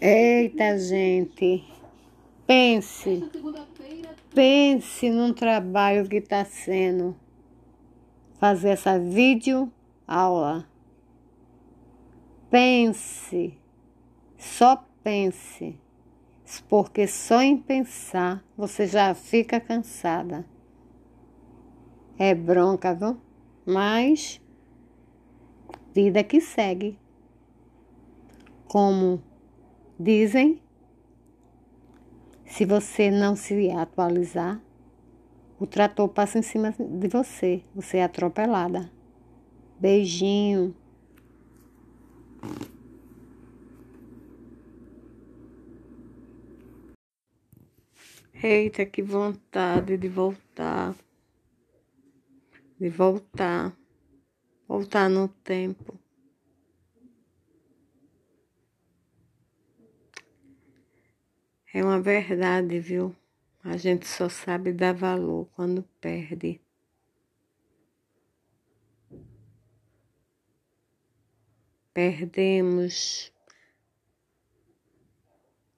[0.00, 1.64] Eita, gente.
[2.46, 3.30] Pense.
[4.34, 7.14] Pense num trabalho que está sendo
[8.38, 9.70] fazer essa vídeo
[10.06, 10.66] aula.
[12.50, 13.56] Pense.
[14.38, 15.78] Só pense.
[16.68, 20.44] Porque só em pensar você já fica cansada.
[22.18, 23.16] É bronca, viu?
[23.64, 24.40] Mas
[25.94, 26.98] vida que segue.
[28.66, 29.22] Como
[30.00, 30.62] dizem,
[32.46, 34.58] se você não se atualizar,
[35.58, 38.90] o trator passa em cima de você, você é atropelada.
[39.78, 40.74] Beijinho.
[48.42, 50.94] Eita, que vontade de voltar.
[52.78, 53.76] De voltar.
[54.66, 55.99] Voltar no tempo.
[61.72, 63.14] É uma verdade, viu?
[63.62, 66.60] A gente só sabe dar valor quando perde.
[71.94, 73.32] Perdemos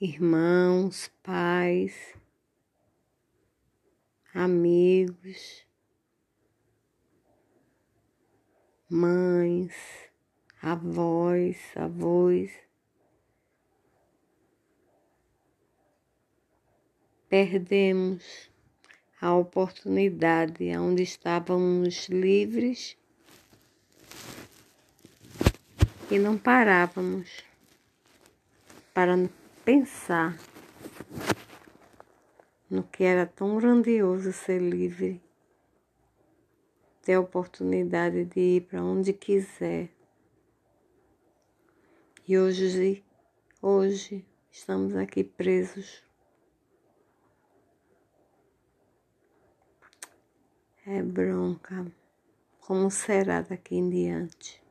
[0.00, 2.14] irmãos, pais,
[4.32, 5.66] amigos,
[8.88, 9.74] mães,
[10.62, 12.50] avós, avós.
[17.34, 18.48] Perdemos
[19.20, 22.96] a oportunidade onde estávamos livres
[26.08, 27.42] e não parávamos
[28.94, 29.16] para
[29.64, 30.38] pensar
[32.70, 35.20] no que era tão grandioso ser livre,
[37.02, 39.88] ter a oportunidade de ir para onde quiser.
[42.28, 43.02] E hoje,
[43.60, 46.04] hoje estamos aqui presos
[50.86, 51.86] é bronca.
[52.60, 54.63] Como será daqui em diante?